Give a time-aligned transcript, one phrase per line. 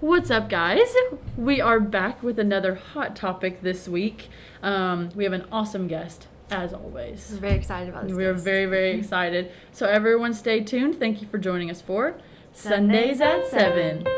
[0.00, 0.94] What's up, guys?
[1.36, 4.28] We are back with another hot topic this week.
[4.62, 7.30] Um, we have an awesome guest, as always.
[7.32, 8.16] We're very excited about this.
[8.16, 8.44] We are guest.
[8.44, 9.50] very, very excited.
[9.72, 11.00] So, everyone, stay tuned.
[11.00, 12.16] Thank you for joining us for
[12.52, 13.46] Sundays, Sundays at at
[14.04, 14.17] 7.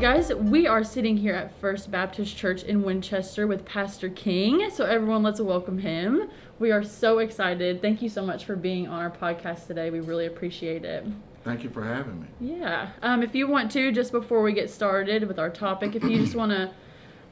[0.00, 4.70] Guys, we are sitting here at First Baptist Church in Winchester with Pastor King.
[4.70, 6.30] So, everyone, let's welcome him.
[6.58, 7.82] We are so excited.
[7.82, 9.90] Thank you so much for being on our podcast today.
[9.90, 11.04] We really appreciate it.
[11.44, 12.26] Thank you for having me.
[12.40, 12.90] Yeah.
[13.02, 16.18] Um, if you want to, just before we get started with our topic, if you
[16.18, 16.70] just want to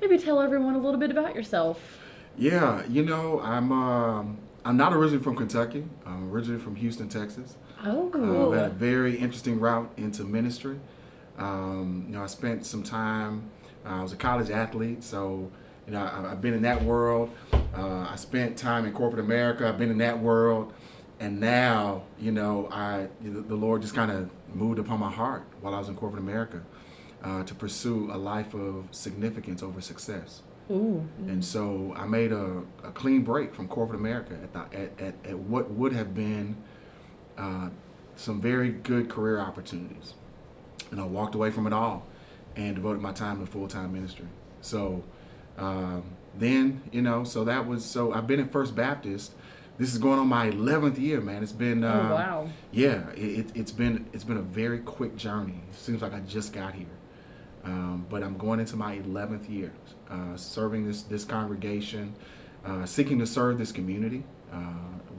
[0.03, 1.99] maybe tell everyone a little bit about yourself.
[2.37, 5.85] Yeah, you know, I'm um, I'm not originally from Kentucky.
[6.07, 7.57] I'm originally from Houston, Texas.
[7.85, 10.79] Oh, Uh, I've had a very interesting route into ministry.
[11.39, 13.51] Um, you know, I spent some time.
[13.87, 15.51] Uh, I was a college athlete, so
[15.87, 17.31] you know I, I've been in that world.
[17.53, 19.67] Uh, I spent time in corporate America.
[19.69, 20.73] I've been in that world,
[21.21, 25.45] and now you know I the the Lord just kind of moved upon my heart
[25.61, 26.63] while I was in corporate America
[27.23, 30.43] uh, to pursue a life of significance over success.
[30.71, 31.09] Ooh.
[31.27, 35.15] And so I made a, a clean break from corporate America at, the, at, at,
[35.25, 36.57] at what would have been
[37.39, 37.71] uh,
[38.17, 40.15] some very good career opportunities.
[40.91, 42.07] And I walked away from it all
[42.57, 44.27] and devoted my time to full time ministry.
[44.61, 45.05] So
[45.57, 46.05] um,
[46.37, 49.33] then, you know, so that was, so I've been at First Baptist.
[49.79, 51.43] This is going on my 11th year, man.
[51.43, 52.49] It's been, Oh, uh, wow.
[52.73, 55.61] yeah, it, it, it's been it's been a very quick journey.
[55.71, 56.87] It seems like I just got here,
[57.63, 59.73] um, but I'm going into my 11th year,
[60.11, 62.15] uh, serving this this congregation,
[62.65, 64.59] uh, seeking to serve this community uh,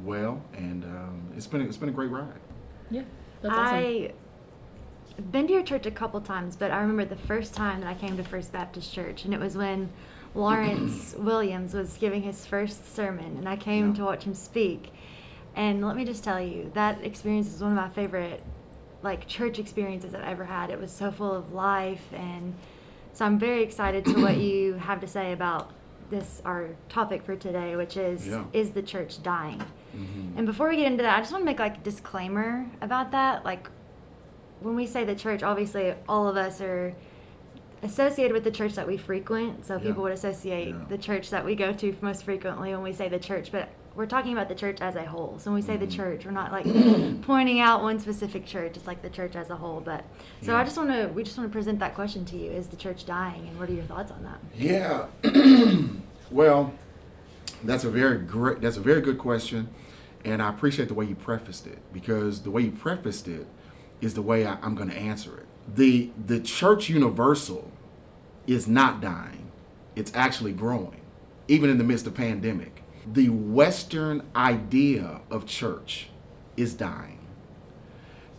[0.04, 2.28] well, and um, it's been it's been a great ride.
[2.92, 3.04] Yeah.
[3.42, 3.76] That's awesome.
[3.78, 4.12] I
[5.20, 7.94] been to your church a couple times, but I remember the first time that I
[7.94, 9.90] came to First Baptist Church, and it was when
[10.36, 13.96] Lawrence Williams was giving his first sermon, and I came Yeah.
[13.96, 14.92] to watch him speak.
[15.56, 18.44] And let me just tell you, that experience is one of my favorite,
[19.02, 20.70] like church experiences I've ever had.
[20.70, 22.54] It was so full of life, and
[23.14, 25.72] so I'm very excited to what you have to say about
[26.10, 28.46] this our topic for today, which is Yeah.
[28.54, 29.62] is the church dying?
[29.96, 30.38] Mhm.
[30.38, 33.12] And before we get into that, I just want to make like a disclaimer about
[33.12, 33.44] that.
[33.46, 33.70] Like
[34.62, 36.94] when we say the church, obviously all of us are
[37.82, 39.66] associated with the church that we frequent.
[39.66, 39.84] So Yeah.
[39.84, 40.86] people would associate Yeah.
[40.90, 44.06] the church that we go to most frequently when we say the church, but we're
[44.06, 45.36] talking about the church as a whole.
[45.40, 45.92] So when we say the Mhm.
[45.96, 46.66] church, we're not like
[47.24, 48.76] pointing out one specific church.
[48.76, 49.82] It's like the church as a whole.
[49.84, 50.04] But
[50.42, 52.68] so I just want to we just want to present that question to you: Is
[52.68, 54.40] the church dying, and what are your thoughts on that?
[54.56, 55.06] Yeah.
[56.32, 56.74] well,
[57.64, 58.62] that's a very great.
[58.62, 59.70] That's a very good question,
[60.26, 63.48] and I appreciate the way you prefaced it because the way you prefaced it
[64.02, 65.46] is the way I, I'm going to answer it.
[65.76, 67.72] the The church universal
[68.48, 69.52] is not dying;
[69.96, 71.02] it's actually growing,
[71.48, 72.84] even in the midst of pandemic.
[73.12, 76.10] The Western idea of church
[76.58, 77.20] is dying.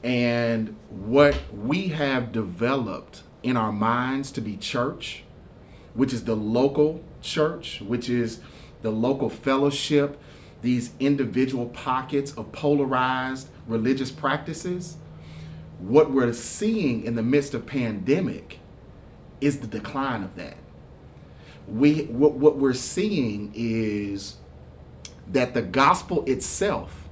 [0.03, 5.25] And what we have developed in our minds to be church,
[5.95, 8.41] which is the local church, which is
[8.83, 10.19] the local fellowship,
[10.63, 14.97] these individual pockets of polarized religious practices,
[15.81, 18.59] what we're seeing in the midst of pandemic
[19.41, 20.57] is the decline of that.
[21.67, 24.37] We what, what we're seeing is
[25.29, 27.09] that the gospel itself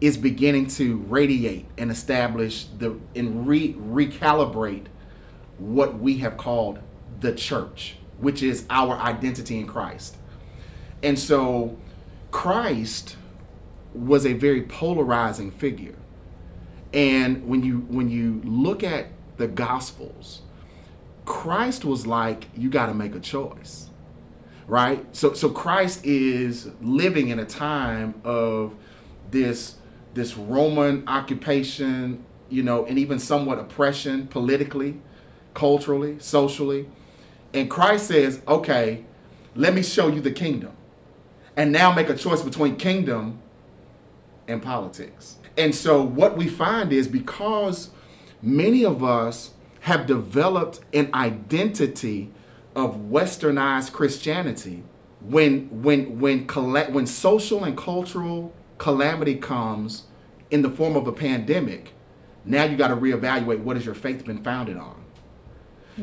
[0.00, 4.86] is beginning to radiate and establish the and re, recalibrate
[5.58, 6.80] what we have called
[7.20, 10.16] the church, which is our identity in Christ.
[11.02, 11.78] And so
[12.30, 13.16] Christ
[13.94, 15.94] was a very polarizing figure.
[16.92, 20.42] And when you when you look at the gospels,
[21.24, 23.90] Christ was like you got to make a choice.
[24.66, 25.04] Right?
[25.14, 28.74] So so Christ is living in a time of
[29.30, 29.76] this
[30.14, 35.00] this Roman occupation, you know, and even somewhat oppression politically,
[35.54, 36.88] culturally, socially.
[37.52, 39.04] And Christ says, okay,
[39.54, 40.72] let me show you the kingdom.
[41.56, 43.40] And now make a choice between kingdom
[44.48, 45.36] and politics.
[45.56, 47.90] And so what we find is because
[48.42, 52.30] many of us have developed an identity
[52.74, 54.82] of westernized Christianity,
[55.20, 60.04] when when when colla- when social and cultural calamity comes
[60.50, 61.92] in the form of a pandemic,
[62.44, 65.02] now you got to reevaluate what has your faith been founded on.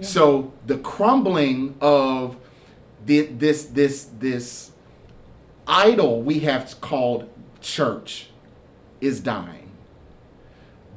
[0.02, 2.38] So the crumbling of
[3.06, 4.72] thi- this this this
[5.68, 7.30] idol we have called
[7.62, 8.30] church
[9.04, 9.70] is dying,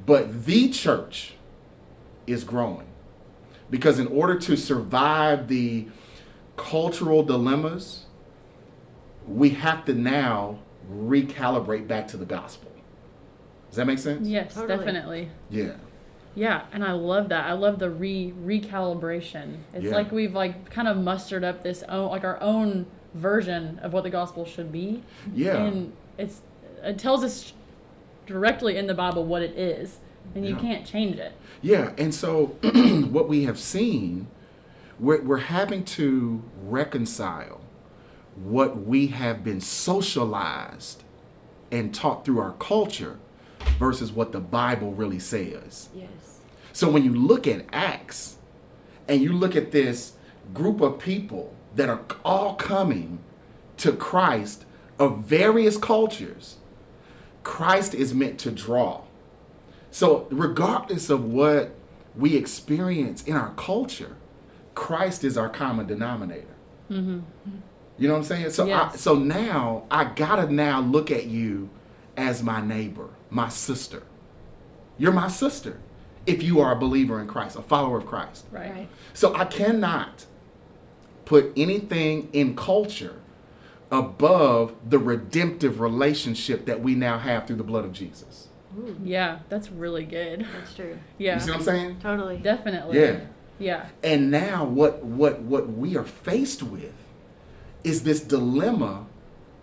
[0.06, 1.34] but the church
[2.26, 2.86] is growing
[3.70, 5.86] because in order to survive the
[6.56, 8.04] cultural dilemmas,
[9.26, 10.58] we have to now
[10.90, 12.70] recalibrate back to the gospel.
[13.68, 14.26] Does that make sense?
[14.28, 14.76] Yes, Totally.
[14.78, 15.28] definitely.
[15.50, 15.72] Yeah.
[16.36, 17.46] Yeah, and I love that.
[17.46, 19.56] I love the re recalibration.
[19.74, 19.92] It's Yeah.
[19.94, 24.04] like we've like kind of mustered up this own like our own version of what
[24.04, 25.02] the gospel should be.
[25.34, 25.56] Yeah.
[25.56, 26.42] And it's
[26.84, 27.52] it tells us
[28.26, 29.98] directly in the Bible what it is,
[30.34, 30.60] and you Yeah.
[30.60, 31.32] can't change it.
[31.62, 32.46] Yeah, and so
[33.10, 34.26] what we have seen,
[34.98, 37.60] we're, we're having to reconcile
[38.34, 41.02] what we have been socialized
[41.70, 43.18] and taught through our culture
[43.78, 45.88] versus what the Bible really says.
[45.94, 46.40] Yes.
[46.72, 48.36] So when you look at Acts
[49.08, 50.12] and you look at this
[50.52, 53.18] group of people that are all coming
[53.78, 54.64] to Christ
[54.98, 56.56] of various cultures,
[57.46, 59.02] Christ is meant to draw.
[59.92, 61.76] So regardless of what
[62.16, 64.16] we experience in our culture,
[64.74, 66.56] Christ is our common denominator.
[66.90, 67.20] Mm-hmm.
[67.98, 68.50] You know what I'm saying?
[68.50, 71.70] So I, so now I gotta now look at you
[72.16, 74.02] as my neighbor, my sister.
[74.98, 75.78] You're my sister
[76.26, 78.46] if you are a believer in Christ, a follower of Christ.
[78.50, 78.72] Right.
[78.72, 78.88] Right.
[79.14, 80.26] So I cannot
[81.24, 83.20] put anything in culture
[83.90, 88.48] above the redemptive relationship that we now have through the blood of Jesus.
[88.78, 90.46] Ooh, Yeah, that's really good.
[90.54, 90.98] that's true.
[91.18, 91.34] Yeah.
[91.34, 92.00] You see what I'm saying?
[92.00, 92.38] Totally.
[92.38, 92.98] Definitely.
[93.00, 93.20] Yeah.
[93.58, 93.86] Yeah.
[94.02, 96.92] And now what what what we are faced with
[97.84, 99.06] is this dilemma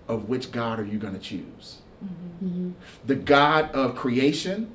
[0.08, 1.82] of which God are you going to choose?
[2.04, 2.48] Mm-hmm.
[2.48, 2.72] Mm-hmm.
[3.06, 4.72] The God of creation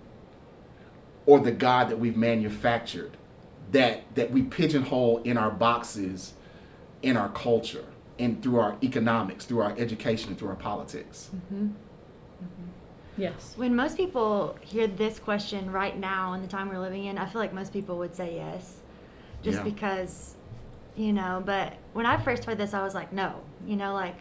[1.27, 3.17] or the God that we've manufactured
[3.73, 6.35] that that we pigeonhole in our boxes
[7.03, 7.85] in our culture
[8.19, 11.31] and through our economics, through our education, through our politics.
[11.35, 11.67] Mm-hmm.
[11.67, 12.69] Mm-hmm.
[13.17, 13.55] Yes.
[13.57, 17.27] When most people hear this question right now in the time we're living in, I
[17.27, 18.77] feel like most people would say yes.
[19.43, 19.65] Just Yeah.
[19.65, 20.37] because,
[20.97, 23.41] you know, but when I first heard this, I was like, no.
[23.67, 24.17] You know, like,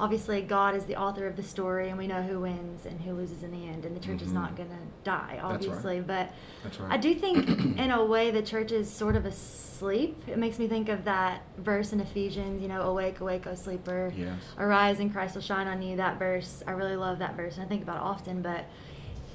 [0.00, 3.12] obviously, God is the author of the story, and we know who wins and who
[3.12, 4.34] loses in the end, and the church is Mhm.
[4.34, 5.44] not going to die, right.
[5.44, 6.00] obviously.
[6.00, 6.32] But
[6.62, 6.92] That's right.
[6.92, 7.46] I do think,
[7.78, 10.22] in a way, the church is sort of asleep.
[10.26, 14.12] It makes me think of that verse in Ephesians, you know, awake, awake, O sleeper.
[14.16, 14.34] Yes.
[14.58, 15.96] Arise and Christ will shine on you.
[15.98, 18.40] That verse, I really love that verse, and I think about it often.
[18.40, 18.64] But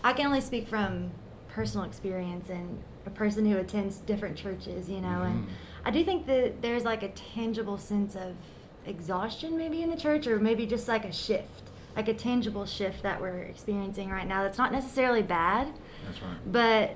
[0.04, 1.12] I can only speak from
[1.50, 5.22] personal experience and a person who attends different churches, you know.
[5.22, 5.50] And Mhm.
[5.86, 8.34] I do think that there's like a tangible sense of
[8.88, 11.64] exhaustion, maybe in the church, or maybe just like a shift,
[11.96, 14.44] like a tangible shift that we're experiencing right now.
[14.44, 15.74] That's not necessarily bad,
[16.06, 16.38] That's right.
[16.52, 16.96] but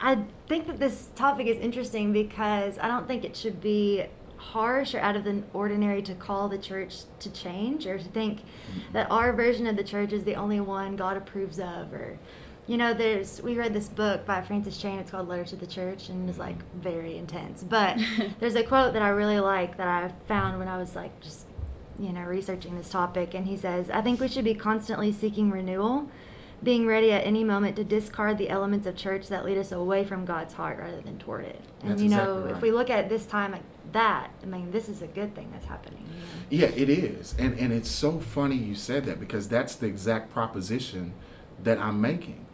[0.00, 4.94] I think that this topic is interesting because I don't think it should be harsh
[4.94, 8.92] or out of the ordinary to call the church to change or to think mm-hmm.
[8.94, 12.18] that our version of the church is the only one God approves of or
[12.70, 15.66] you know there's we read this book by Francis Chan it's called Letter to the
[15.66, 17.98] Church and it's like very intense but
[18.38, 21.46] there's a quote that I really like that I found when I was like just
[21.98, 25.50] you know researching this topic and he says I think we should be constantly seeking
[25.50, 26.08] renewal
[26.62, 30.04] being ready at any moment to discard the elements of church that lead us away
[30.04, 31.60] from God's heart rather than toward it.
[31.80, 33.62] And That's you know, exactly if we look at this time like
[33.92, 36.06] that, I mean, this is a good thing that's happening.
[36.50, 36.66] you know?
[36.66, 37.34] Yeah, it is.
[37.38, 41.14] And and it's so funny you said that because that's the exact proposition
[41.62, 42.44] that I'm making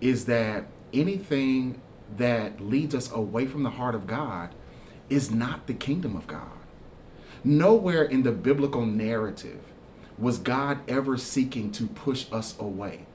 [0.00, 1.80] is that anything
[2.16, 4.54] that leads us away from the heart of God
[5.08, 6.48] is not the kingdom of God.
[7.42, 9.60] Nowhere in the biblical narrative
[10.18, 13.06] was God ever seeking to push us away.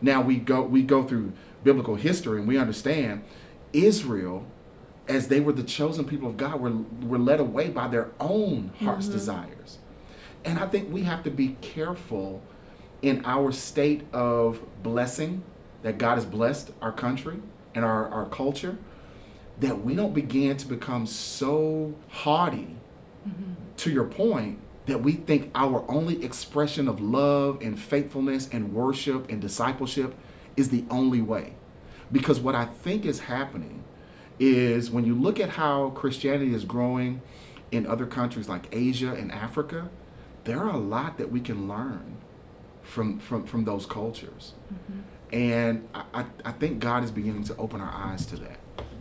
[0.00, 3.24] Now we go we go through biblical history and we understand
[3.72, 4.46] Israel
[5.08, 6.72] as they were the chosen people of God were
[7.02, 9.16] were led away by their own heart's mm-hmm.
[9.16, 9.78] desires.
[10.44, 12.42] And I think we have to be careful
[13.02, 15.42] in our state of blessing
[15.84, 17.36] that God has blessed our country
[17.74, 18.78] and our, our culture
[19.60, 22.76] that we don't begin to become so haughty
[23.28, 23.52] mm-hmm.
[23.76, 29.30] to your point that we think our only expression of love and faithfulness and worship
[29.30, 30.14] and discipleship
[30.56, 31.52] is the only way.
[32.10, 33.84] Because what I think is happening
[34.38, 37.20] is when you look at how Christianity is growing
[37.70, 39.90] in other countries like Asia and Africa,
[40.44, 42.16] there are a lot that we can learn
[42.82, 44.54] from from, from those cultures.
[44.72, 45.00] Mm-hmm.
[45.34, 48.60] And I, I, think God is beginning to open our eyes to that.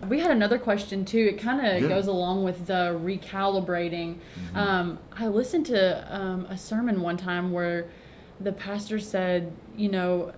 [0.10, 1.20] We had another question too.
[1.20, 1.80] It kind of Yeah.
[1.82, 1.90] Mm-hmm.
[1.90, 4.18] goes along with the recalibrating.
[4.56, 7.86] Um, I listened to um, a sermon one time where
[8.40, 10.34] the pastor said, you know,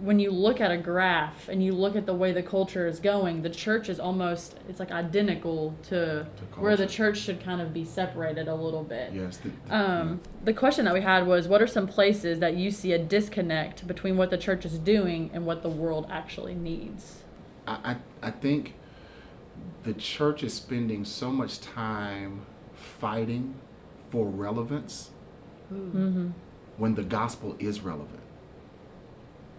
[0.00, 3.00] when you look at a graph and you look at the way the culture is
[3.00, 7.74] going, the church is almost it's like identical to, where the church should kind of
[7.74, 9.12] be separated a little bit.
[9.12, 9.36] Yes.
[9.38, 12.70] the- the- Um, the question that we had was, what are some places that you
[12.70, 17.22] see a disconnect between what the church is doing and what the world actually needs?
[17.66, 18.74] I, I, I think
[19.82, 23.54] the church is spending so much time fighting
[24.10, 25.10] for relevance
[25.72, 26.30] Mm-hmm.
[26.78, 28.19] when the gospel is relevant.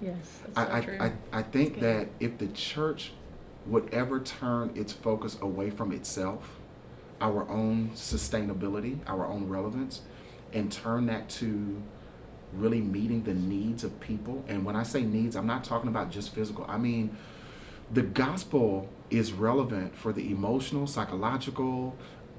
[0.01, 0.97] Yes, that's I, so I, true.
[0.99, 3.11] I, I think that if the church
[3.67, 6.59] would ever turn its focus away from itself,
[7.19, 10.01] our own sustainability, our own relevance,
[10.53, 11.81] and turn that to
[12.53, 14.43] really meeting the needs of people.
[14.47, 16.65] And when I say needs, I'm not talking about just physical.
[16.67, 17.15] I mean,
[17.91, 21.95] the gospel is relevant for the emotional, psychological,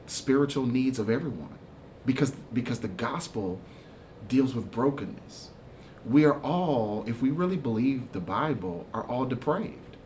[0.06, 1.58] spiritual needs of everyone.
[2.04, 3.60] Because because the gospel
[4.28, 5.50] deals with brokenness.
[6.04, 9.96] We are all, if we really believe the Bible, are all depraved.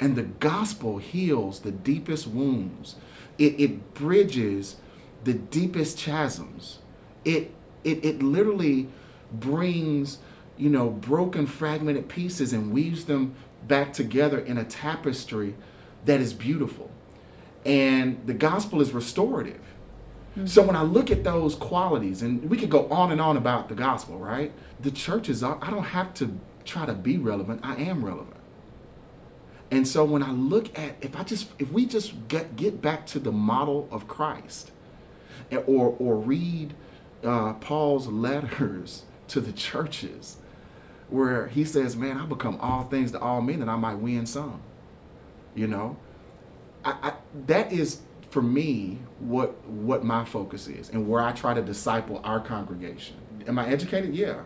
[0.00, 2.96] And the gospel heals the deepest wounds.
[3.38, 4.76] It, it bridges
[5.24, 6.78] the deepest chasms.
[7.24, 8.88] It, it, it literally
[9.32, 10.18] brings,
[10.56, 13.34] you know, broken, fragmented pieces and weaves them
[13.66, 15.54] back together in a tapestry
[16.04, 16.90] that is beautiful.
[17.64, 19.60] And the gospel is restorative.
[20.44, 23.68] So when I look at those qualities, and we could go on and on about
[23.68, 24.52] the gospel, right?
[24.80, 27.60] The church is, I don't have to try to be relevant.
[27.62, 28.36] I am relevant.
[29.70, 33.06] And so when I look at, if I just, if we just get, get back
[33.06, 34.72] to the model of Christ,
[35.50, 36.74] or, or read
[37.24, 40.36] uh, Paul's letters to the churches,
[41.08, 44.26] where he says, man, I become all things to all men that I might win
[44.26, 44.60] some.
[45.54, 45.96] You know,
[46.84, 47.12] I, I,
[47.46, 52.20] that is for me what what my focus is and where I try to disciple
[52.24, 53.16] our congregation.
[53.46, 54.14] Am I educated?
[54.14, 54.42] Yeah,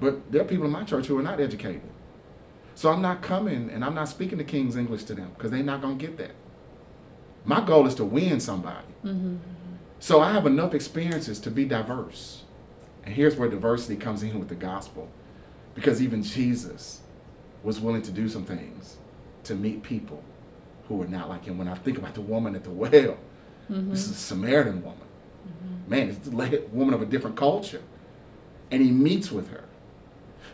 [0.00, 1.82] but there are people in my church who are not educated.
[2.74, 5.62] So I'm not coming and I'm not speaking the King's English to them because they're
[5.62, 6.32] not gonna get that.
[7.44, 8.86] My goal is to win somebody.
[9.04, 9.36] Mm-hmm.
[9.98, 12.44] So I have enough experiences to be diverse.
[13.04, 15.08] And here's where diversity comes in with the gospel.
[15.74, 17.00] Because even Jesus
[17.62, 18.96] was willing to do some things
[19.44, 20.22] to meet people
[20.92, 21.56] who were not like him.
[21.56, 24.12] When I think about the woman at the well, this is a mm-hmm.
[24.12, 24.98] Samaritan woman.
[25.46, 25.90] Mm-hmm.
[25.90, 27.82] Man, it's a la- woman of a different culture.
[28.70, 29.64] And he meets with her.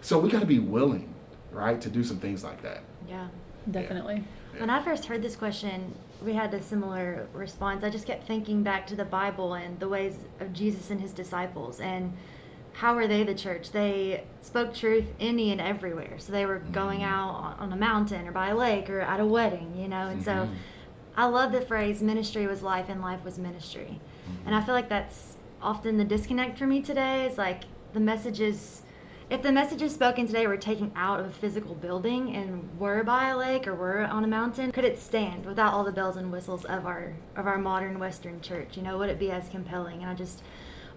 [0.00, 1.12] So we got to be willing,
[1.50, 2.83] right, to do some things like that.
[3.09, 3.28] Yeah.
[3.71, 4.25] Definitely.
[4.57, 7.85] When I first heard this question, we had a similar response.
[7.85, 11.12] I just kept thinking back to the Bible and the ways of Jesus and his
[11.12, 12.16] disciples and
[12.78, 13.73] how were they the church?
[13.73, 16.14] They spoke truth any and everywhere.
[16.18, 19.25] So they were going out on- a mountain or by a lake or at a
[19.26, 20.06] wedding, you know.
[20.06, 20.50] And so Mhm.
[21.16, 24.00] I love the phrase ministry was life and life was ministry.
[24.47, 28.82] And I feel like that's often the disconnect for me today is like the messages
[29.30, 33.28] if the messages spoken today were taken out of a physical building and were by
[33.28, 36.32] a lake or were on a mountain, could it stand without all the bells and
[36.32, 38.76] whistles of our of our modern Western church?
[38.76, 40.00] You know, would it be as compelling?
[40.00, 40.42] And I just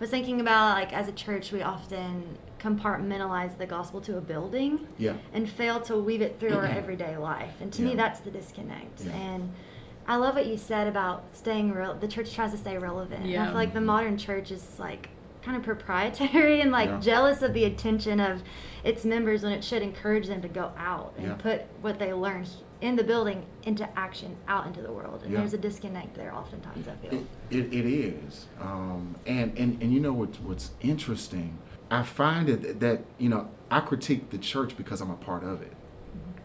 [0.02, 4.88] was thinking about like as a church, we often compartmentalize the gospel to a building
[4.98, 5.14] Yeah.
[5.34, 7.54] and fail to weave it through our everyday life.
[7.62, 9.02] And to me, that's the disconnect.
[9.06, 9.12] Yeah.
[9.14, 9.52] And
[10.08, 11.94] I love what you said about staying real.
[11.96, 13.26] The church tries to stay relevant.
[13.26, 15.10] And I feel like the modern church is like
[15.44, 17.00] kind of proprietary and like Yeah.
[17.00, 18.44] jealous of the attention of
[18.84, 21.34] its members when it should encourage them to go out and Yeah.
[21.36, 22.46] put what they learn
[22.82, 25.22] in the building into action out into the world.
[25.24, 25.40] And Yeah.
[25.40, 27.20] there's a disconnect there oftentimes, I feel.
[27.20, 31.58] It, it, it is, um, and, and and you know what's what's interesting?
[31.92, 35.62] I find it that you know I critique the church because I'm a part of
[35.62, 35.74] it,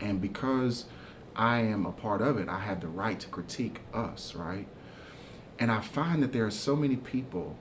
[0.01, 0.85] and because
[1.35, 4.67] I am a part of it, I have the right to critique us, right?
[5.59, 7.57] And I find that there are so many people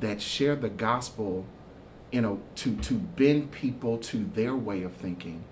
[0.00, 1.46] that share the gospel,
[2.10, 5.44] you know, to to bend people to their way of thinking,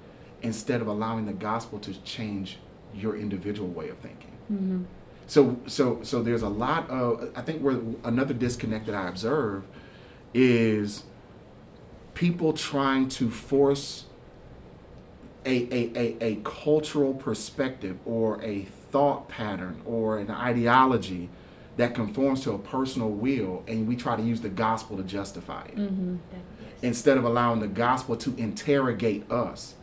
[0.42, 2.58] instead of allowing the gospel to change
[2.94, 4.32] your individual way of thinking.
[4.52, 4.82] Mm-hmm.
[5.26, 9.64] So so so there's a lot of I think where another disconnect that I observe
[10.34, 11.04] is
[12.14, 14.04] people trying to force
[15.44, 21.28] a, a, a, a cultural perspective or a thought pattern or an ideology
[21.78, 25.64] that conforms to a personal will and we try to use the gospel to justify
[25.64, 26.16] it Mm-hmm.
[26.82, 29.74] instead of allowing the gospel to interrogate us,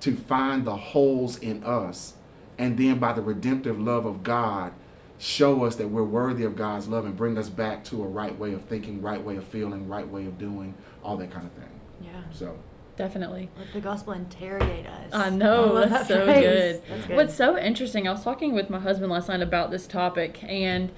[0.00, 2.14] to find the holes in us,
[2.58, 4.72] and then by the redemptive love of God,
[5.18, 8.36] show us that we're worthy of God's love and bring us back to a right
[8.36, 11.52] way of thinking, right way of feeling, right way of doing, all that kind of
[11.52, 11.80] thing.
[12.00, 12.22] Yeah.
[12.32, 12.58] So,
[12.96, 13.48] Definitely.
[13.58, 15.10] Let the gospel interrogate us.
[15.14, 16.82] I know, love that's that so good.
[16.88, 17.16] That's good.
[17.16, 20.90] What's so interesting, I was talking with my husband last night about this topic, and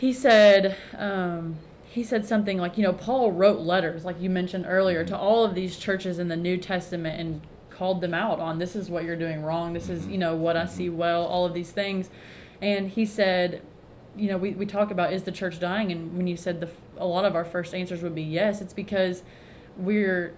[0.00, 4.64] he said, um, he said something like, you know, Paul wrote letters, like you mentioned
[4.66, 5.22] earlier, to mm-hmm.
[5.22, 8.88] all of these churches in the New Testament and called them out on this is
[8.88, 10.12] what you're doing wrong, this is, mm-hmm.
[10.12, 10.96] you know, what I see mm-hmm.
[10.96, 12.08] well, all of these things.
[12.62, 13.60] And he said,
[14.16, 16.70] you know, we, we talk about is the church dying, and when you said the
[16.96, 19.22] a lot of our first answers would be yes, it's because
[19.76, 20.34] we're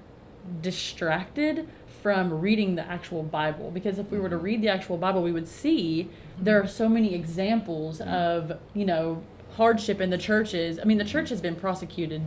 [0.61, 1.69] distracted
[2.03, 3.71] from reading the actual Bible.
[3.71, 6.89] Because if we were to read the actual Bible, we would see there are so
[6.89, 9.23] many examples of, you know,
[9.57, 10.79] hardship in the churches.
[10.81, 12.23] I mean, the church has been prosecuted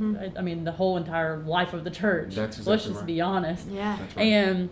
[0.00, 2.34] I, I mean, the whole entire life of the church.
[2.36, 3.06] That's Let's just right.
[3.06, 3.66] be honest.
[3.68, 3.96] Yeah.
[3.98, 4.22] That's right.
[4.26, 4.68] And,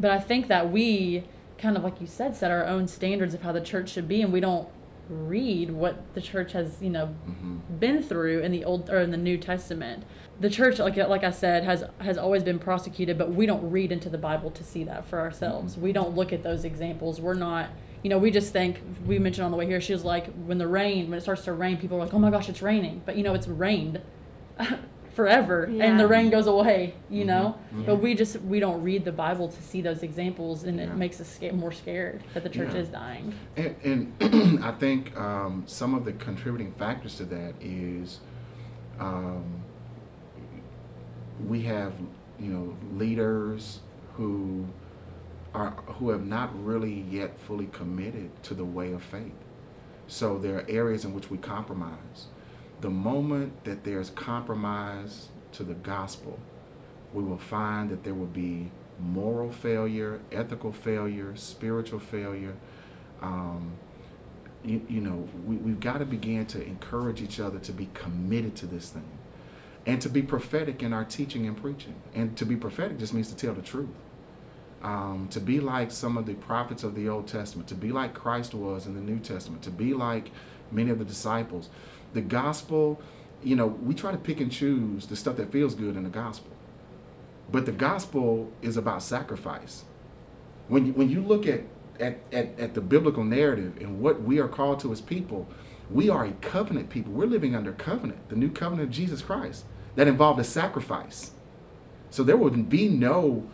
[0.00, 1.22] but I think that we
[1.58, 4.22] kind of, like you said, set our own standards of how the church should be,
[4.22, 4.68] and we don't
[5.08, 7.60] read what the church has, you know, Mhm.
[7.78, 10.02] been through in the old or in the New Testament.
[10.40, 13.92] The church, like like I said, has has always been prosecuted, but we don't read
[13.92, 15.76] into the Bible to see that for ourselves.
[15.76, 17.20] We don't look at those examples.
[17.20, 17.68] We're not,
[18.02, 18.80] you know, we just think.
[19.06, 21.44] We mentioned on the way here, she was like, when the rain, when it starts
[21.44, 24.00] to rain, people are like, oh my gosh, it's raining, but you know, it's rained
[25.14, 26.94] forever, and the rain goes away.
[27.10, 27.84] You know, Mhm.
[27.86, 30.84] but we just we don't read the Bible to see those examples, and Yeah.
[30.84, 32.80] it makes us get more scared that the church Yeah.
[32.80, 33.34] is dying.
[33.56, 33.76] And,
[34.20, 38.20] and I think um, some of the contributing factors to that is
[38.98, 39.62] um,
[41.46, 41.92] we have,
[42.38, 43.80] you know, leaders
[44.16, 44.66] who
[45.54, 49.32] are who have not really yet fully committed to the way of faith.
[50.06, 52.26] So there are areas in which we compromise.
[52.80, 56.38] The moment that there's compromise to the gospel,
[57.12, 62.54] we will find that there will be moral failure, ethical failure, spiritual failure.
[63.20, 63.72] Um,
[64.64, 68.56] you, you know, we, we've got to begin to encourage each other to be committed
[68.56, 69.08] to this thing
[69.86, 71.94] and to be prophetic in our teaching and preaching.
[72.14, 73.88] And to be prophetic just means to tell the truth.
[74.82, 78.14] Um, to be like some of the prophets of the Old Testament, to be like
[78.14, 80.30] Christ was in the New Testament, to be like
[80.72, 81.68] many of the disciples.
[82.14, 83.00] The gospel,
[83.42, 86.08] you know, we try to pick and choose the stuff that feels good in the
[86.08, 86.52] gospel.
[87.52, 89.84] But the gospel is about sacrifice.
[90.68, 91.62] When you, when you look at,
[91.98, 95.46] at, at, at the biblical narrative and what we are called to as people,
[95.90, 97.12] we are a covenant people.
[97.12, 99.64] We're living under covenant, the new covenant of Jesus Christ,
[99.96, 101.32] that involved a sacrifice.
[102.10, 103.48] So there wouldn't be no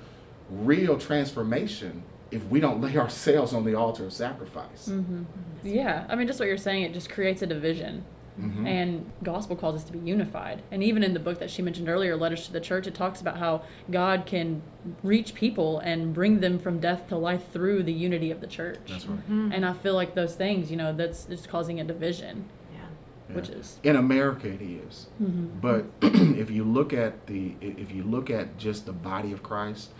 [0.50, 4.88] real transformation if we don't lay ourselves on the altar of sacrifice.
[4.88, 5.22] Mm-hmm.
[5.64, 8.04] Yeah, I mean, just what you're saying, it just creates a division.
[8.40, 8.66] Mhm.
[8.66, 10.60] And gospel calls us to be unified.
[10.70, 13.22] And even in the book that she mentioned earlier, Letters to the Church, it talks
[13.22, 14.60] about how God can
[15.02, 18.78] reach people and bring them from death to life through the unity of the church.
[18.90, 19.20] That's right.
[19.26, 23.34] And I feel like those things, you know, that's just causing a division, Yeah.
[23.34, 23.54] which Yeah.
[23.56, 23.80] is.
[23.82, 25.06] in America it is.
[25.22, 25.58] Mhm.
[25.62, 29.92] But if you look at the if you look at just the body of Christ,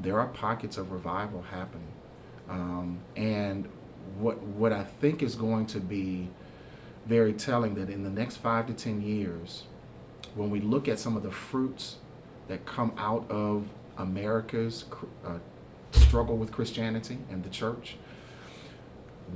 [0.00, 1.92] there are pockets of revival happening,
[2.48, 3.68] um, and
[4.18, 6.28] what what I think is going to be
[7.06, 9.64] very telling that in the next five to ten years,
[10.34, 11.96] when we look at some of the fruits
[12.48, 14.84] that come out of America's
[15.24, 15.38] uh,
[15.92, 17.96] struggle with Christianity and the church,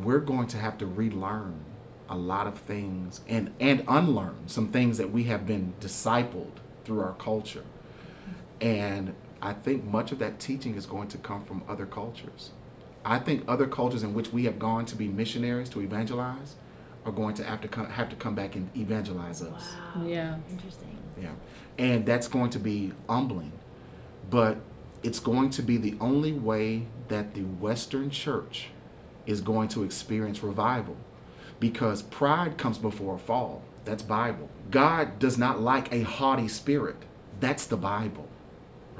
[0.02, 1.64] we're going to have to relearn
[2.08, 6.52] a lot of things and and unlearn some things that we have been discipled
[6.84, 7.64] through our culture.
[8.60, 12.50] And i think much of that teaching is going to come from other cultures
[13.04, 16.54] i think other cultures in which we have gone to be missionaries to evangelize
[17.04, 20.06] are going to have to come have to come back and evangelize us Wow.
[20.06, 20.36] Yeah.
[20.50, 20.96] Interesting.
[21.20, 21.32] yeah.
[21.78, 23.50] And that's going to be humbling.
[24.30, 24.58] But
[25.02, 28.68] it's going to be the only way that the Western church
[29.26, 30.96] is going to experience revival.
[31.58, 33.62] Because pride comes before a fall.
[33.84, 34.48] That's Bible.
[34.70, 36.96] God does not like a haughty spirit.
[37.40, 38.28] That's the Bible.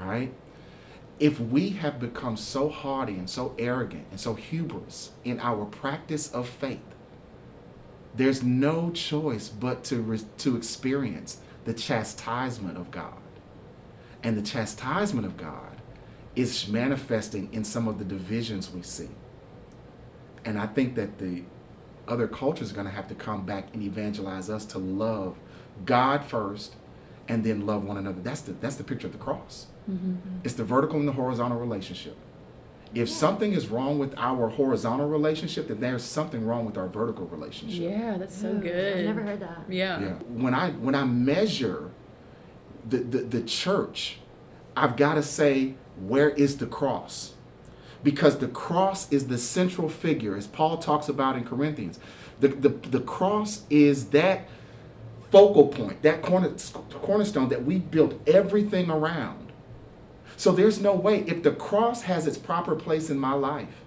[0.03, 0.33] Right?
[1.19, 6.31] If we have become so haughty and so arrogant and so hubris in our practice
[6.31, 6.79] of faith,
[8.15, 13.13] there's no choice but to re- to experience the chastisement of God.
[14.21, 15.81] And the chastisement of God
[16.35, 19.09] is manifesting in some of the divisions we see.
[20.45, 21.43] And I think that the
[22.07, 25.37] other cultures are going to have to come back and evangelize us to love
[25.85, 26.75] God first
[27.27, 28.21] and then love one another.
[28.21, 29.67] That's the that's the picture of the cross.
[29.89, 30.39] Mm-hmm.
[30.43, 32.15] It's the vertical and the horizontal relationship.
[32.93, 37.25] If something is wrong with our horizontal relationship, then there's something wrong with our vertical
[37.25, 37.81] relationship.
[37.81, 38.99] Yeah, that's so Ooh, good.
[38.99, 39.63] I've never heard that.
[39.67, 39.99] Yeah.
[39.99, 40.13] Yeah.
[40.27, 41.89] When I when I measure
[42.87, 44.19] the, the, the church,
[44.77, 47.33] I've got to say, where is the cross?
[48.03, 51.99] Because the cross is the central figure, as Paul talks about in Corinthians.
[52.39, 54.47] The, the, the cross is that
[55.31, 56.53] focal point, that corner,
[57.01, 59.42] cornerstone that we built everything around.
[60.37, 63.81] So there's no way, if the cross has its proper place in my life,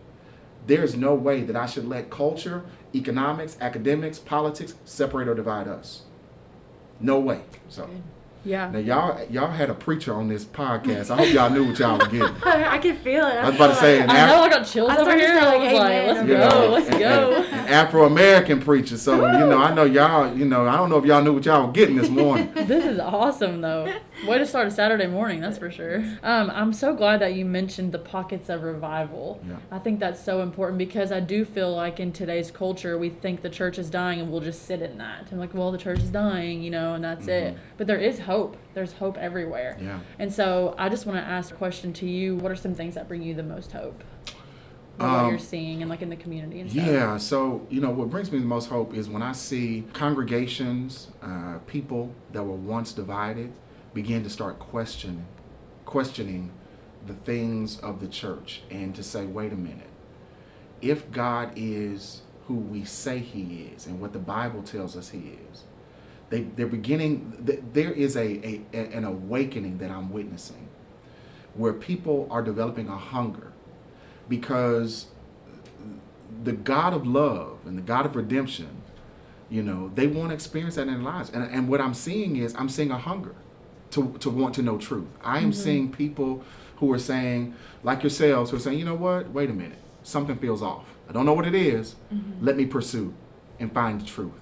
[0.67, 6.03] there's no way that I should let culture, economics, academics, politics separate or divide us.
[7.01, 7.43] No way.
[7.69, 8.03] So Good.
[8.45, 8.71] Yeah.
[8.71, 11.11] now y'all y'all had a preacher on this podcast.
[11.15, 12.35] I hope y'all knew what y'all were getting.
[12.45, 13.35] I can feel it.
[13.35, 14.03] I was about to say, it.
[14.03, 15.41] and I Af- know I got chills I'm over starting to here.
[15.41, 17.35] say, I like, was like, let's I'm you go, know, let's and- go.
[17.37, 18.97] and- and Afro American preacher.
[18.97, 20.35] So you know, I know y'all.
[20.37, 22.53] You know, I don't know if y'all knew what y'all were getting this morning.
[22.67, 23.93] This is awesome though.
[24.25, 25.99] Way to start a Saturday morning, that's for sure.
[26.23, 29.41] Um, I'm so glad that you mentioned the pockets of revival.
[29.47, 29.57] Yeah.
[29.71, 33.43] I think that's so important because I do feel like in today's culture, we think
[33.43, 35.29] the church is dying and we'll just sit in that.
[35.31, 37.55] I'm like, well, the church is dying, you know, and that's it.
[37.55, 37.59] Mhm.
[37.77, 38.57] But there is hope.
[38.75, 39.77] There's hope everywhere.
[39.81, 39.99] Yeah.
[40.19, 42.37] And so I just want to ask a question to you.
[42.37, 44.03] What are some things that bring you the most hope?
[44.99, 46.87] With what Um, you're seeing and like in the community and stuff.
[46.87, 51.09] Yeah, so you know what brings me the most hope is when I see congregations,
[51.23, 53.53] uh, people that were once divided,
[53.97, 55.25] begin to start questioning,
[55.87, 56.53] questioning
[57.07, 59.89] the things of the church, and to say, wait a minute,
[60.83, 65.39] if God is who we say He is, and what the Bible tells us He
[65.51, 65.63] is,
[66.29, 67.63] they they're beginning.
[67.73, 70.69] There is a, a an awakening that I'm witnessing,
[71.55, 73.53] where people are developing a hunger
[74.29, 75.07] because
[76.45, 78.83] the God of love and the God of redemption,
[79.49, 81.31] you know, they want to experience that in their lives.
[81.31, 83.35] And, and what I'm seeing is I'm seeing a hunger
[83.91, 85.07] to, to want to know truth.
[85.23, 85.53] I am mm-hmm.
[85.53, 86.45] seeing people
[86.77, 90.37] who are saying, like yourselves, who are saying, you know what, wait a minute, something
[90.37, 90.87] feels off.
[91.09, 91.97] I don't know what it is.
[92.13, 92.45] Mm-hmm.
[92.45, 93.15] Let me pursue
[93.59, 94.33] and find the truth.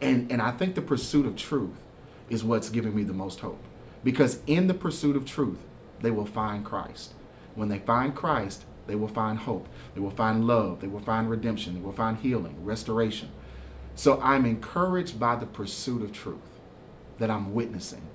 [0.00, 1.76] And, and I think the pursuit of truth
[2.28, 3.62] is what's giving me the most hope.
[4.04, 5.58] Because in the pursuit of truth,
[6.00, 7.14] they will find Christ.
[7.54, 9.68] When they find Christ, they will find hope.
[9.94, 10.80] They will find love.
[10.80, 11.74] They will find redemption.
[11.74, 13.30] They will find healing, restoration.
[13.94, 16.38] So I'm encouraged by the pursuit of truth
[17.18, 18.06] that I'm witnessing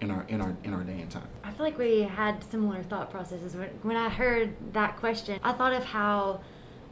[0.00, 1.28] in our in our in our day and time.
[1.44, 3.54] I feel like we had similar thought processes.
[3.54, 6.40] When, when I heard that question, I thought of how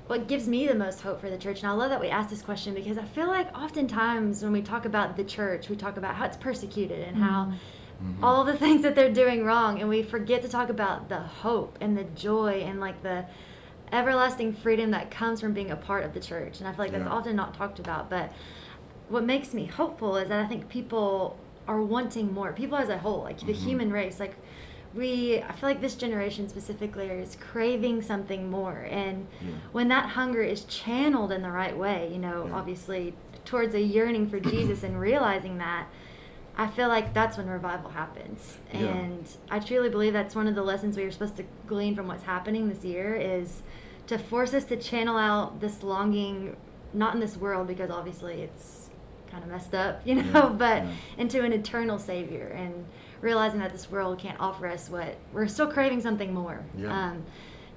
[0.08, 1.60] what gives me the most hope for the church.
[1.62, 4.62] And I love that we asked this question because I feel like oftentimes when we
[4.62, 8.12] talk about the church, we talk about how it's persecuted and how mm-hmm.
[8.12, 8.24] Mm-hmm.
[8.24, 9.80] all the things that they're doing wrong.
[9.80, 13.26] And we forget to talk about the hope and the joy and like the
[13.92, 16.58] everlasting freedom that comes from being a part of the church.
[16.58, 18.08] And I feel like that's often not talked about.
[18.08, 18.32] But
[19.08, 22.52] what makes me hopeful is that I think people are wanting more.
[22.52, 23.64] People as a whole, like the Mhm.
[23.66, 24.34] human race, like
[24.94, 28.86] we I feel like this generation specifically is craving something more.
[28.90, 29.48] And Yeah.
[29.72, 32.54] when that hunger is channeled in the right way, you know, Yeah.
[32.56, 35.86] obviously towards a yearning for Jesus and realizing that
[36.60, 38.58] I feel like that's when revival happens.
[38.72, 38.80] Yeah.
[38.86, 42.08] And I truly believe that's one of the lessons we are supposed to glean from
[42.08, 43.62] what's happening this year is
[44.08, 46.56] to force us to channel out this longing
[46.94, 48.87] not in this world because obviously it's
[49.38, 50.90] kind of messed up, you know, Yeah, but yeah.
[51.16, 52.84] into an eternal savior and
[53.20, 56.64] realizing that this world can't offer us what we're still craving something more.
[56.76, 56.88] Yeah.
[57.10, 57.24] Um,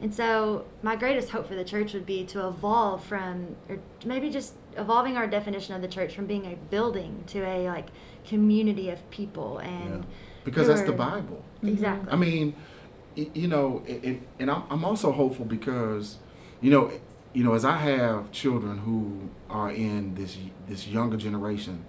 [0.02, 4.30] and so my greatest hope for the church would be to evolve from, or maybe
[4.30, 7.88] just evolving our definition of the church from being a building to a like
[8.26, 10.10] community of people and Yeah.
[10.44, 11.44] Because that's the Bible.
[11.62, 12.12] Exactly.
[12.12, 12.56] I mean,
[13.16, 13.84] you know,
[14.40, 16.18] and I'm, I'm also hopeful because,
[16.62, 16.92] you know,
[17.34, 21.86] you know, as I have children who are in this this younger generation,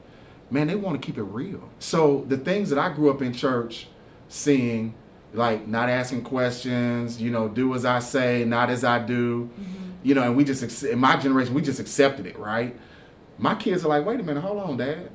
[0.51, 1.69] man, they want to keep it real.
[1.79, 3.89] So the things that I grew up in church,
[4.29, 4.95] seeing,
[5.33, 9.91] like not asking questions, you know, do as I say, not as I do, mm-hmm.
[10.03, 12.77] you know, and we just in my generation we just accepted it, right?
[13.39, 15.11] My kids are like, wait a minute, hold on, Dad,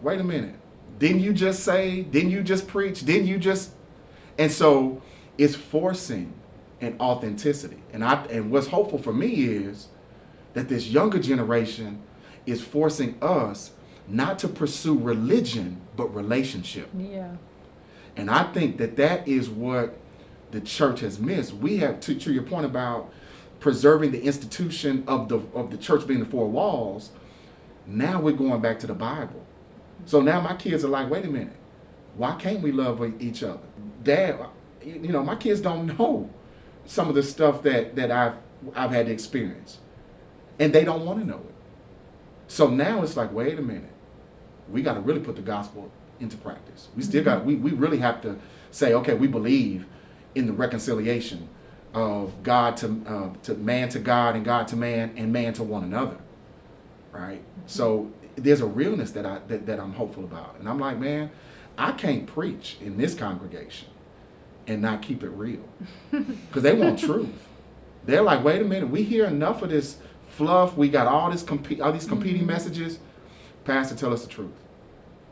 [0.00, 0.54] wait a minute,
[0.98, 3.72] didn't you just say, didn't you just preach, didn't you just,
[4.38, 5.02] and so
[5.36, 6.32] it's forcing
[6.80, 9.88] an authenticity, and I and what's hopeful for me is
[10.54, 12.00] that this younger generation
[12.46, 13.72] is forcing us
[14.06, 16.88] not to pursue religion but relationship.
[16.96, 17.32] Yeah.
[18.16, 19.96] And I think that that is what
[20.50, 21.52] the church has missed.
[21.52, 23.12] We have to, to your point about
[23.60, 27.10] preserving the institution of the of the church being the four walls.
[27.86, 29.44] Now we're going back to the Bible.
[30.06, 31.56] So now my kids are like, wait a minute,
[32.16, 33.60] why can't we love each other?
[34.02, 34.38] Dad,
[34.84, 36.30] you know, my kids don't know
[36.88, 38.34] some of the stuff that that I've
[38.74, 39.78] I've had to experience,
[40.58, 41.54] and they don't want to know it.
[42.48, 43.92] So now it's like, wait a minute,
[44.68, 46.88] we got to really put the gospel into practice.
[46.96, 48.38] We still got we, we really have to
[48.70, 49.86] say, okay, we believe
[50.34, 51.48] in the reconciliation
[51.92, 55.62] of God to uh, to man to God and God to man and man to
[55.62, 56.16] one another.
[57.12, 57.42] Right?
[57.66, 60.56] So there's a realness that I that, that I'm hopeful about.
[60.58, 61.30] And I'm like, man,
[61.76, 63.88] I can't preach in this congregation
[64.68, 65.64] and not keep it real.
[66.10, 67.48] Because they want truth.
[68.04, 70.76] They're like, wait a minute, we hear enough of this fluff.
[70.76, 72.52] We got all this compe- all these competing mm-hmm.
[72.52, 72.98] messages.
[73.64, 74.52] Pastor, tell us the truth.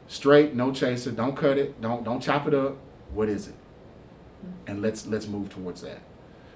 [0.09, 1.13] Straight, no chaser.
[1.13, 1.81] Don't cut it.
[1.81, 2.77] Don't don't chop it up.
[3.15, 3.55] What is it?
[3.55, 4.71] Mm-hmm.
[4.71, 6.01] And let's let's move towards that.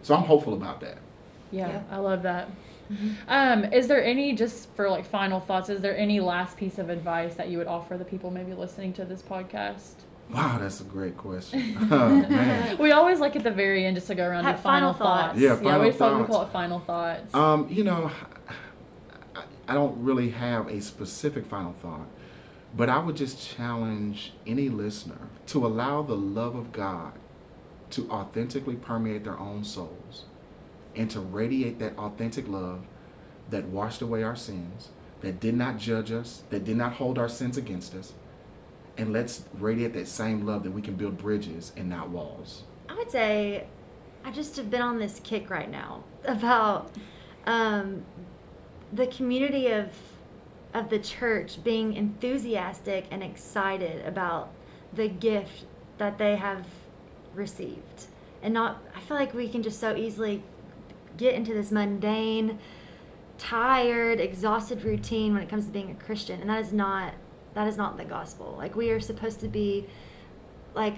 [0.03, 0.99] So I'm hopeful about that.
[1.51, 1.83] Yeah, Yeah.
[1.91, 2.49] I love that.
[2.93, 3.11] Mm-hmm.
[3.29, 5.69] Um, is there any just for like final thoughts?
[5.69, 8.93] Is there any last piece of advice that you would offer the people maybe listening
[8.95, 9.95] to this podcast?
[10.33, 11.77] Wow, that's a great question.
[11.91, 12.79] oh, man.
[12.79, 15.13] We always like at the very end just to go around Have to final, final
[15.17, 15.29] thoughts.
[15.33, 15.41] thoughts.
[15.41, 16.27] Yeah, yeah, final we always we thoughts.
[16.31, 17.35] call it final thoughts.
[17.35, 18.11] Um, you know,
[19.35, 22.07] I, I don't really have a specific final thought,
[22.77, 27.13] but I would just challenge any listener to allow the love of God
[27.91, 30.25] to authentically permeate their own souls
[30.95, 32.85] and to radiate that authentic love
[33.49, 34.91] that washed away our sins,
[35.23, 38.13] that did not judge us, that did not hold our sins against us.
[39.01, 42.65] And let's radiate that same love that we can build bridges and not walls.
[42.87, 43.65] I would say
[44.27, 46.91] I just have been on this kick right now about
[47.47, 48.05] um,
[48.93, 49.89] the community of
[50.75, 54.51] of the church being enthusiastic and excited about
[54.93, 55.65] the gift
[55.97, 56.67] that they have
[57.35, 58.07] received
[58.41, 60.45] and not i feel like we can just so easily
[61.17, 62.57] get into this mundane
[63.37, 67.15] tired exhausted routine when it comes to being a christian and that is not
[67.55, 68.55] that is not the gospel.
[68.57, 69.87] Like we are supposed to be
[70.75, 70.97] like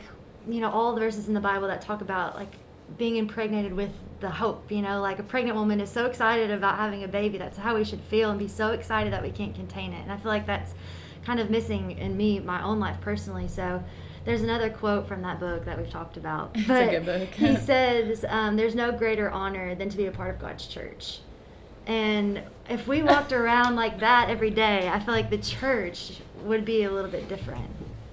[0.48, 2.52] you know all the verses in the bible that talk about like
[2.98, 5.00] being impregnated with the hope you know?
[5.00, 8.00] Like a pregnant woman is so excited about having a baby that's how we should
[8.00, 10.02] feel and be so excited that we can't contain it.
[10.02, 10.74] And i feel like that's
[11.24, 13.48] kind of missing in me my own life personally.
[13.48, 13.82] So
[14.24, 16.50] there's another quote from that book that we've talked about.
[16.56, 17.28] It's a good book.
[17.30, 21.20] he says um, there's no greater honor than to be a part of god's church.
[21.86, 26.64] And if we walked around like that every day i feel like the church would
[26.64, 27.70] be a little bit different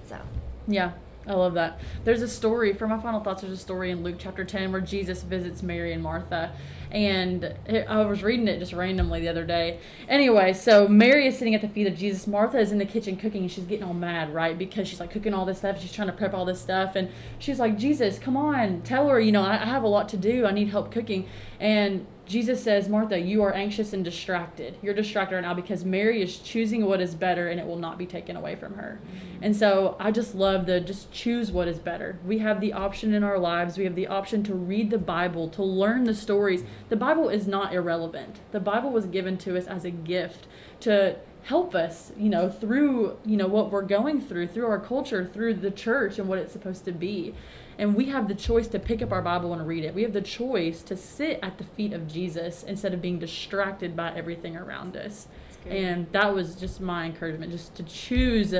[0.08, 0.18] so
[0.66, 0.92] Yeah,
[1.26, 1.80] I love that.
[2.04, 3.42] There's a story for my final thoughts.
[3.42, 6.52] There's a story in Luke chapter 10 where Jesus visits Mary and Martha.
[6.90, 7.54] And
[7.88, 9.78] I was reading it just randomly the other day.
[10.08, 12.26] Anyway, so Mary is sitting at the feet of Jesus.
[12.26, 14.58] Martha is in the kitchen cooking and she's getting all mad, right?
[14.58, 15.80] Because she's like cooking all this stuff.
[15.80, 16.96] She's trying to prep all this stuff.
[16.96, 20.08] And she's like, Jesus, come on, tell her, you know, I, I have a lot
[20.08, 20.46] to do.
[20.46, 21.28] I need help cooking.
[21.60, 24.76] And Jesus says, Martha, you are anxious and distracted.
[24.82, 27.98] You're distracted right now because Mary is choosing what is better and it will not
[27.98, 29.00] be taken away from her.
[29.42, 32.20] And so I just love the just choose what is better.
[32.24, 33.76] We have the option in our lives.
[33.76, 36.62] We have the option to read the Bible, to learn the stories.
[36.88, 38.38] The Bible is not irrelevant.
[38.52, 40.46] The Bible was given to us as a gift
[40.80, 45.24] to help us, you know, through, you know, what we're going through, through our culture,
[45.24, 47.34] through the church and what it's supposed to be.
[47.80, 49.94] And we have the choice to pick up our Bible and read it.
[49.94, 53.96] We have the choice to sit at the feet of Jesus instead of being distracted
[53.96, 55.26] by everything around us.
[55.64, 55.72] good.
[55.72, 58.54] And that was just my encouragement, just to choose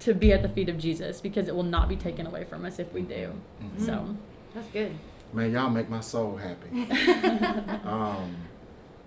[0.00, 2.64] to be at the feet of Jesus because it will not be taken away from
[2.64, 3.32] us if we do.
[3.62, 3.86] Mhm.
[3.86, 4.16] So,
[4.54, 4.94] that's good
[5.32, 6.90] Man, y'all make my soul happy.
[7.84, 8.34] um,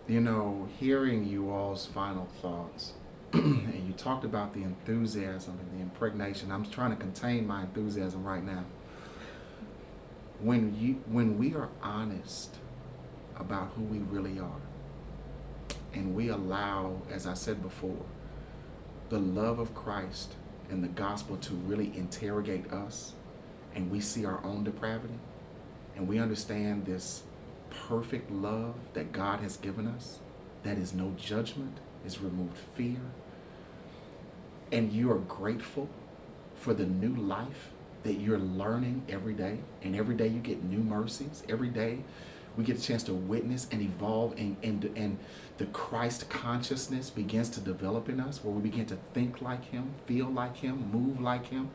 [0.08, 2.94] you know, hearing you all's final thoughts,
[3.34, 6.52] and you talked about the enthusiasm and the impregnation.
[6.52, 8.66] I'm trying to contain my enthusiasm right now.
[10.42, 12.56] When you, when we are honest
[13.38, 14.62] about who we really are,
[15.94, 18.06] and we allow, as I said before,
[19.10, 20.34] the love of Christ
[20.70, 23.14] and the gospel to really interrogate us,
[23.76, 25.20] and we see our own depravity,
[25.96, 27.24] and we understand this
[27.88, 30.20] perfect love that God has given us,
[30.64, 33.02] that is no judgment, is removed fear,
[34.72, 35.90] and you are grateful
[36.56, 37.72] for the new life
[38.04, 42.00] that you're learning every day, and every day you get new mercies, every day
[42.58, 45.18] we get a chance to witness and evolve and, and, and
[45.58, 49.94] the Christ consciousness begins to develop in us where we begin to think like him,
[50.06, 51.70] feel like him, move like him,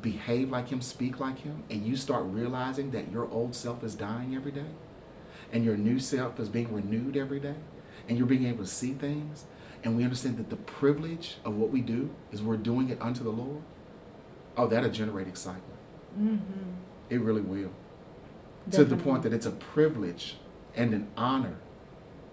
[0.00, 3.94] behave like him, speak like him, and you start realizing that your old self is
[3.94, 4.70] dying every day
[5.52, 7.56] and your new self is being renewed every day
[8.08, 9.44] and you're being able to see things
[9.82, 13.24] and we understand that the privilege of what we do is we're doing it unto
[13.24, 13.62] the Lord.
[14.60, 15.64] Oh, that'll generate excitement.
[16.18, 16.70] mm-hmm.
[17.08, 17.70] It really will.
[18.72, 20.36] To the point that it's a privilege
[20.76, 21.56] and an honor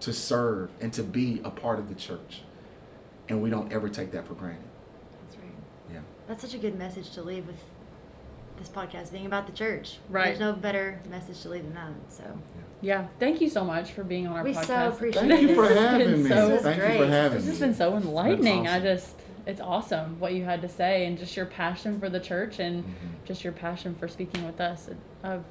[0.00, 2.42] to serve and to be a part of the church.
[3.28, 4.62] And we don't ever take that for granted.
[5.24, 5.52] that's right
[5.92, 6.00] Yeah.
[6.28, 7.56] That's such a good message to leave with
[8.58, 9.98] this podcast being about the church.
[10.08, 10.26] Right.
[10.26, 11.92] There's no better message to leave than that.
[12.10, 12.24] So
[12.80, 14.88] yeah, thank you so much for being on our We so podcast.
[14.94, 16.28] appreciate Thank you for This has been having me.
[16.28, 17.50] so- This is Thank you for having This me.
[17.50, 18.64] has been so enlightening.
[18.64, 19.16] That's I just,
[19.48, 22.84] it's awesome what you had to say and just your passion for the church and
[22.84, 22.88] Mhm.
[23.24, 24.88] just your passion for speaking with us.
[25.24, 25.42] I've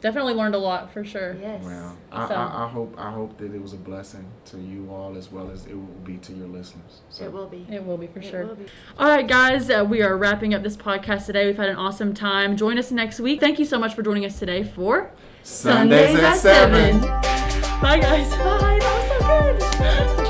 [0.00, 1.36] definitely learned a lot for sure.
[1.40, 1.64] yes.
[1.64, 4.90] Well, I, So- I, I hope I hope that it was a blessing to you
[4.92, 7.00] all as well as it will be to your listeners.
[7.08, 7.64] So It will be.
[7.70, 8.46] It will be for It sure.
[8.46, 8.66] will be.
[8.98, 11.46] All right, guys, uh, we are wrapping up this podcast today.
[11.46, 12.56] We've had an awesome time.
[12.56, 13.40] Join us next week.
[13.40, 15.12] Thank you so much for joining us today for
[15.44, 17.00] Sundays, at seven.
[17.80, 18.28] Bye, guys.
[18.30, 18.78] Bye.
[18.80, 20.25] That was so good.